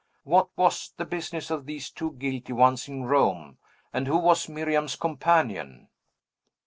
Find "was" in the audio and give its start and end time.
0.55-0.95, 4.17-4.49